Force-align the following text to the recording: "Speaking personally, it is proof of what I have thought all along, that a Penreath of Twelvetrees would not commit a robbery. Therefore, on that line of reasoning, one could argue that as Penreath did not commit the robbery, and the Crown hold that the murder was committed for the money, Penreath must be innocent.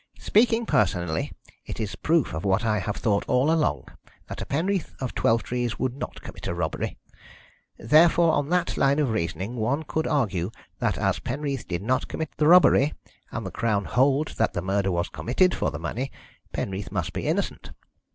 "Speaking 0.17 0.65
personally, 0.65 1.31
it 1.63 1.79
is 1.79 1.95
proof 1.95 2.33
of 2.33 2.43
what 2.43 2.65
I 2.65 2.79
have 2.79 2.95
thought 2.97 3.23
all 3.27 3.51
along, 3.51 3.87
that 4.29 4.41
a 4.41 4.47
Penreath 4.47 4.95
of 4.99 5.13
Twelvetrees 5.13 5.77
would 5.77 5.95
not 5.95 6.23
commit 6.23 6.47
a 6.47 6.55
robbery. 6.55 6.97
Therefore, 7.77 8.31
on 8.33 8.49
that 8.49 8.77
line 8.77 8.97
of 8.97 9.11
reasoning, 9.11 9.57
one 9.57 9.83
could 9.83 10.07
argue 10.07 10.49
that 10.79 10.97
as 10.97 11.19
Penreath 11.19 11.67
did 11.67 11.83
not 11.83 12.07
commit 12.07 12.31
the 12.37 12.47
robbery, 12.47 12.95
and 13.31 13.45
the 13.45 13.51
Crown 13.51 13.85
hold 13.85 14.29
that 14.39 14.53
the 14.53 14.61
murder 14.63 14.91
was 14.91 15.07
committed 15.07 15.53
for 15.53 15.69
the 15.69 15.77
money, 15.77 16.11
Penreath 16.51 16.91
must 16.91 17.13
be 17.13 17.27
innocent. 17.27 17.69